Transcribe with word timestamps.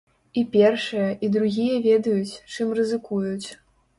І 0.41 0.43
першыя, 0.53 1.09
і 1.27 1.27
другія 1.35 1.75
ведаюць, 1.87 2.39
чым 2.57 2.71
рызыкуюць. 2.79 3.49